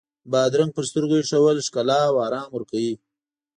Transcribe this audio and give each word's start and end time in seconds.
بادرنګ 0.31 0.71
پر 0.75 0.83
سترګو 0.89 1.15
ایښودل 1.19 1.59
ښکلا 1.67 1.99
او 2.09 2.15
آرام 2.25 2.49
ورکوي. 2.53 2.93